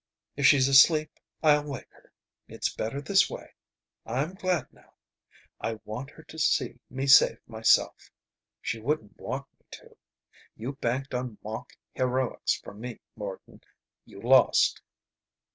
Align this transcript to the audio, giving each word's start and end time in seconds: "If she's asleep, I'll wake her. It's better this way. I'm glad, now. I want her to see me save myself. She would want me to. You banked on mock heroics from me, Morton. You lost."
"If 0.35 0.47
she's 0.47 0.67
asleep, 0.67 1.11
I'll 1.43 1.63
wake 1.63 1.91
her. 1.91 2.11
It's 2.47 2.73
better 2.73 3.01
this 3.01 3.29
way. 3.29 3.53
I'm 4.03 4.33
glad, 4.33 4.73
now. 4.73 4.93
I 5.59 5.75
want 5.85 6.09
her 6.09 6.23
to 6.23 6.39
see 6.39 6.79
me 6.89 7.05
save 7.05 7.37
myself. 7.45 8.09
She 8.63 8.79
would 8.79 9.15
want 9.19 9.45
me 9.59 9.65
to. 9.69 9.95
You 10.57 10.73
banked 10.73 11.13
on 11.13 11.37
mock 11.43 11.73
heroics 11.93 12.55
from 12.55 12.79
me, 12.79 12.99
Morton. 13.15 13.61
You 14.03 14.21
lost." 14.23 14.81